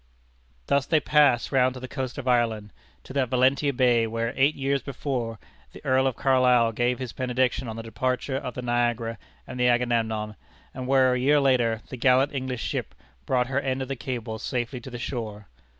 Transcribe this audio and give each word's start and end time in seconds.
Thus 0.65 0.87
they 0.87 0.99
passed 0.99 1.51
round 1.51 1.75
to 1.75 1.79
the 1.79 1.87
coast 1.87 2.17
of 2.17 2.27
Ireland, 2.27 2.73
to 3.03 3.13
that 3.13 3.29
Valentia 3.29 3.71
Bay 3.71 4.07
where, 4.07 4.33
eight 4.35 4.55
years 4.55 4.81
before, 4.81 5.37
the 5.73 5.85
Earl 5.85 6.07
of 6.07 6.15
Carlisle 6.15 6.71
gave 6.71 6.97
his 6.97 7.13
benediction 7.13 7.67
on 7.67 7.75
the 7.75 7.83
departure 7.83 8.37
of 8.37 8.55
the 8.55 8.63
Niagara 8.63 9.19
and 9.45 9.59
the 9.59 9.67
Agamemnon, 9.67 10.37
and 10.73 10.87
where, 10.87 11.13
a 11.13 11.19
year 11.19 11.39
later, 11.39 11.83
the 11.89 11.97
gallant 11.97 12.33
English 12.33 12.63
ship 12.63 12.95
brought 13.27 13.45
her 13.45 13.59
end 13.59 13.83
of 13.83 13.89
the 13.89 13.95
cable 13.95 14.39
safely 14.39 14.79
to 14.81 14.89
the 14.89 14.97
shore. 14.97 15.47